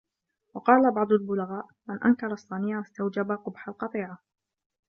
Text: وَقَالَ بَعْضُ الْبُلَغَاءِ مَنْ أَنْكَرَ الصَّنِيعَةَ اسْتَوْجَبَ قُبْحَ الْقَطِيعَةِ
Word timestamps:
وَقَالَ 0.53 0.91
بَعْضُ 0.91 1.11
الْبُلَغَاءِ 1.11 1.67
مَنْ 1.87 2.03
أَنْكَرَ 2.03 2.33
الصَّنِيعَةَ 2.33 2.81
اسْتَوْجَبَ 2.81 3.31
قُبْحَ 3.31 3.67
الْقَطِيعَةِ 3.69 4.17